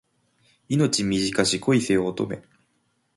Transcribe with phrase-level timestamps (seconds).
[0.67, 2.41] 命短し恋せよ乙女